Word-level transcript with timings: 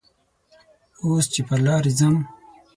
اوس 1.03 1.25
چې 1.33 1.41
پر 1.47 1.59
لارې 1.65 1.91
ځم 1.99 2.15